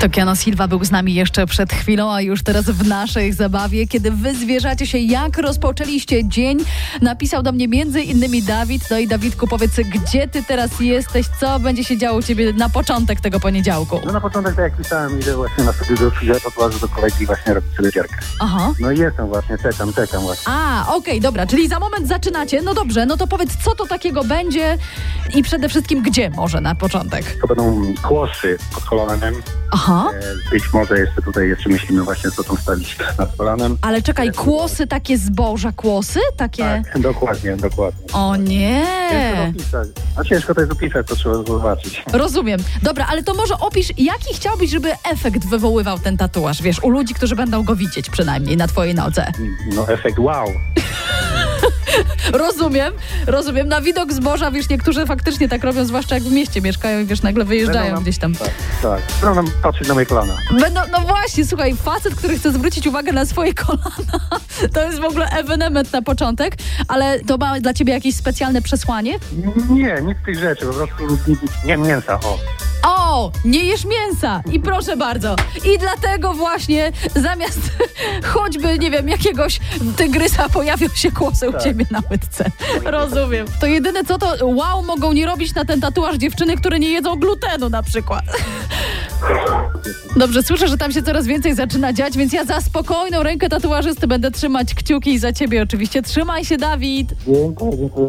To 0.00 0.08
Keanu 0.08 0.36
Silva 0.36 0.68
był 0.68 0.84
z 0.84 0.90
nami 0.90 1.14
jeszcze 1.14 1.46
przed 1.46 1.72
chwilą, 1.72 2.12
a 2.12 2.20
już 2.20 2.42
teraz 2.42 2.64
w 2.64 2.86
naszej 2.86 3.32
zabawie, 3.32 3.86
kiedy 3.86 4.10
wy 4.10 4.34
zwierzacie 4.34 4.86
się, 4.86 4.98
jak 4.98 5.38
rozpoczęliście 5.38 6.28
dzień. 6.28 6.58
Napisał 7.02 7.42
do 7.42 7.52
mnie 7.52 7.68
między 7.68 8.00
innymi 8.00 8.42
Dawid. 8.42 8.82
No 8.90 8.98
i 8.98 9.08
Dawidku, 9.08 9.46
powiedz, 9.48 9.72
gdzie 9.76 10.28
ty 10.28 10.42
teraz 10.42 10.80
jesteś? 10.80 11.26
Co 11.40 11.60
będzie 11.60 11.84
się 11.84 11.98
działo 11.98 12.18
u 12.18 12.22
ciebie 12.22 12.52
na 12.52 12.68
początek 12.68 13.20
tego 13.20 13.40
poniedziałku? 13.40 14.00
No 14.06 14.12
na 14.12 14.20
początek, 14.20 14.54
tak 14.54 14.62
jak 14.64 14.76
pisałem, 14.76 15.20
idę 15.20 15.36
właśnie 15.36 15.64
na 15.64 15.72
studiu 15.72 15.96
do 16.26 16.40
tatuażu 16.40 16.78
do 16.78 16.88
kolegi 16.88 17.26
właśnie 17.26 17.54
robić 17.54 17.76
sobie 17.76 17.92
dziarkę. 17.92 18.16
Aha. 18.40 18.72
No 18.80 18.92
i 18.92 18.98
jestem 18.98 19.26
właśnie, 19.26 19.58
czekam, 19.58 19.92
czekam 19.92 20.22
właśnie. 20.22 20.52
A, 20.52 20.94
okej, 20.94 21.20
dobra, 21.20 21.46
czyli 21.46 21.68
za 21.68 21.78
moment 21.78 22.08
zaczynacie. 22.08 22.62
No 22.62 22.74
dobrze, 22.74 23.06
no 23.06 23.16
to 23.16 23.26
powiedz, 23.26 23.56
co 23.64 23.74
to 23.74 23.86
takiego 23.86 24.24
będzie 24.24 24.78
i 25.34 25.42
przede 25.42 25.68
wszystkim 25.68 26.02
gdzie 26.02 26.30
może 26.30 26.60
na 26.60 26.74
początek? 26.74 27.36
To 27.40 27.46
będą 27.46 27.94
kłosy 28.02 28.58
pod 28.74 28.84
kolanem. 28.84 29.34
Aha. 29.70 29.87
E, 29.88 30.50
Być 30.50 30.72
może 30.72 30.98
jeszcze 30.98 31.22
tutaj 31.22 31.48
jeszcze 31.48 31.68
myślimy 31.68 32.02
właśnie, 32.02 32.30
co 32.30 32.44
tam 32.44 32.56
stawić 32.56 32.96
nad 33.18 33.36
kolanem. 33.36 33.78
Ale 33.82 34.02
czekaj, 34.02 34.32
kłosy 34.32 34.86
takie 34.86 35.18
zboża, 35.18 35.72
kłosy? 35.72 36.20
Takie... 36.36 36.62
Tak, 36.62 36.98
dokładnie, 36.98 37.56
dokładnie. 37.56 38.04
O 38.12 38.36
Ciężko 38.36 38.50
nie! 38.50 39.50
opisać. 39.50 39.88
A 40.16 40.24
ciężko 40.24 40.54
to 40.54 40.60
jest 40.60 40.72
opisać, 40.72 41.06
to 41.06 41.16
trzeba 41.16 41.34
zobaczyć. 41.42 42.04
Rozumiem. 42.12 42.60
Dobra, 42.82 43.06
ale 43.10 43.22
to 43.22 43.34
może 43.34 43.58
opisz, 43.58 43.88
jaki 43.98 44.34
chciałbyś, 44.34 44.70
żeby 44.70 44.92
efekt 45.12 45.46
wywoływał 45.46 45.98
ten 45.98 46.16
tatuaż, 46.16 46.62
wiesz, 46.62 46.82
u 46.82 46.90
ludzi, 46.90 47.14
którzy 47.14 47.36
będą 47.36 47.62
go 47.64 47.76
widzieć 47.76 48.10
przynajmniej 48.10 48.56
na 48.56 48.68
twojej 48.68 48.94
nodze. 48.94 49.32
No 49.74 49.88
efekt 49.88 50.18
wow. 50.18 50.46
Rozumiem, 52.32 52.92
rozumiem. 53.26 53.68
Na 53.68 53.80
widok 53.80 54.12
zboża, 54.12 54.50
wiesz, 54.50 54.68
niektórzy 54.68 55.06
faktycznie 55.06 55.48
tak 55.48 55.64
robią, 55.64 55.84
zwłaszcza 55.84 56.14
jak 56.14 56.24
w 56.24 56.32
mieście 56.32 56.60
mieszkają 56.60 57.00
i 57.00 57.04
wiesz, 57.06 57.22
nagle 57.22 57.44
wyjeżdżają 57.44 57.94
nam- 57.94 58.02
gdzieś 58.02 58.18
tam. 58.18 58.34
Tak, 58.34 58.50
tak. 58.82 59.02
Będą 59.20 59.34
nam 59.42 59.52
patrzeć 59.62 59.88
na 59.88 59.94
moje 59.94 60.06
kolana. 60.06 60.36
Będą, 60.60 60.80
no 60.92 61.00
właśnie, 61.00 61.46
słuchaj, 61.46 61.76
facet, 61.76 62.14
który 62.14 62.38
chce 62.38 62.52
zwrócić 62.52 62.86
uwagę 62.86 63.12
na 63.12 63.26
swoje 63.26 63.54
kolana, 63.54 63.90
to 64.74 64.82
jest 64.84 64.98
w 65.00 65.04
ogóle 65.04 65.26
ewenement 65.30 65.92
na 65.92 66.02
początek, 66.02 66.54
ale 66.88 67.20
to 67.20 67.36
ma 67.36 67.60
dla 67.60 67.74
ciebie 67.74 67.92
jakieś 67.92 68.14
specjalne 68.16 68.62
przesłanie? 68.62 69.18
Nie, 69.70 69.96
nic 70.02 70.18
z 70.18 70.24
tych 70.24 70.38
rzeczy, 70.38 70.66
po 70.66 70.72
prostu 70.72 71.18
nie 71.64 71.76
mięsa, 71.76 72.14
o. 72.20 72.38
O, 72.82 73.32
nie 73.44 73.64
jesz 73.64 73.84
mięsa! 73.84 74.42
I 74.52 74.60
proszę 74.60 74.96
bardzo. 74.96 75.36
I 75.74 75.78
dlatego 75.78 76.34
właśnie 76.34 76.92
zamiast 77.16 77.60
choćby, 78.32 78.78
nie 78.78 78.90
wiem, 78.90 79.08
jakiegoś 79.08 79.60
tygrysa 79.96 80.48
pojawią 80.48 80.88
się 80.88 81.12
kłosy 81.12 81.48
u 81.48 81.52
Tak. 81.52 81.62
ciebie 81.62 81.84
na 81.90 82.02
łydce. 82.10 82.44
Rozumiem. 82.84 83.46
To 83.60 83.66
jedyne 83.66 84.04
co 84.04 84.18
to 84.18 84.46
wow 84.46 84.82
mogą 84.82 85.12
nie 85.12 85.26
robić 85.26 85.54
na 85.54 85.64
ten 85.64 85.80
tatuaż 85.80 86.16
dziewczyny, 86.16 86.56
które 86.56 86.78
nie 86.78 86.88
jedzą 86.90 87.16
glutenu 87.16 87.68
na 87.70 87.82
przykład. 87.82 88.24
Dobrze, 90.16 90.42
słyszę, 90.42 90.68
że 90.68 90.78
tam 90.78 90.92
się 90.92 91.02
coraz 91.02 91.26
więcej 91.26 91.54
zaczyna 91.54 91.92
dziać, 91.92 92.16
więc 92.16 92.32
ja 92.32 92.44
za 92.44 92.60
spokojną 92.60 93.22
rękę 93.22 93.48
tatuażysty 93.48 94.06
będę 94.06 94.30
trzymać 94.30 94.74
kciuki 94.74 95.18
za 95.18 95.32
ciebie 95.32 95.62
oczywiście. 95.62 96.02
Trzymaj 96.02 96.44
się, 96.44 96.56
Dawid! 96.56 97.08
Dziękuję, 97.26 97.76
dziękuję. 97.78 98.08